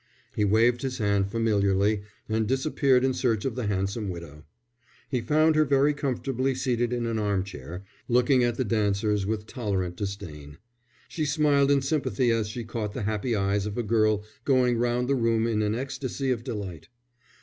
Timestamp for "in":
3.05-3.13, 6.91-7.05, 11.69-11.83, 15.45-15.61